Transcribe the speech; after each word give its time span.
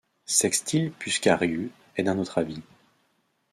Sextil 0.25 0.91
Pușcariu 0.93 1.69
est 1.95 2.01
d’un 2.01 2.17
autre 2.17 2.39
avis. 2.39 2.63